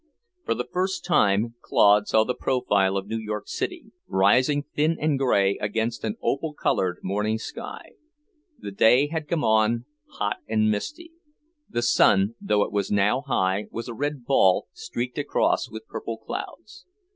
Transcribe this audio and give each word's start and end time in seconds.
For 0.45 0.55
the 0.55 0.65
first 0.65 1.05
time 1.05 1.53
Claude 1.61 2.07
saw 2.07 2.23
the 2.23 2.33
profile 2.33 2.97
of 2.97 3.05
New 3.05 3.19
York 3.19 3.47
City, 3.47 3.91
rising 4.07 4.63
thin 4.75 4.97
and 4.99 5.19
gray 5.19 5.57
against 5.59 6.03
an 6.03 6.15
opal 6.23 6.55
coloured 6.55 6.97
morning 7.03 7.37
sky. 7.37 7.91
The 8.57 8.71
day 8.71 9.09
had 9.09 9.27
come 9.27 9.43
on 9.43 9.85
hot 10.13 10.37
and 10.49 10.71
misty. 10.71 11.11
The 11.69 11.83
sun, 11.83 12.33
though 12.41 12.63
it 12.63 12.71
was 12.71 12.89
now 12.89 13.21
high, 13.27 13.67
was 13.69 13.87
a 13.87 13.93
red 13.93 14.25
ball, 14.25 14.65
streaked 14.73 15.19
across 15.19 15.69
with 15.69 15.85
purple 15.87 16.17
clouds. 16.17 16.87